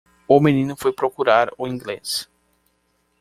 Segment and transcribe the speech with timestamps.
[0.27, 2.27] O menino foi procurar o inglês.